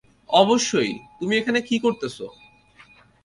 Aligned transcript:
অবশ্যই 0.33 0.91
তুমি 1.19 1.33
এখানে 1.37 1.59
কি 1.61 1.75
করতেছ? 1.79 2.17